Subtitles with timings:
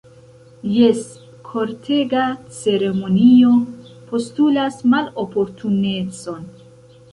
[0.75, 1.01] Jes,
[1.49, 2.23] kortega
[2.61, 3.51] ceremonio
[4.09, 6.53] postulas maloportunecon!